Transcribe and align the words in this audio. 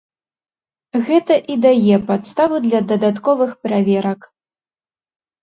Гэта 1.09 1.37
і 1.55 1.57
дае 1.65 1.95
падставу 2.07 2.55
для 2.65 2.81
дадатковых 2.93 3.51
праверак. 3.69 4.19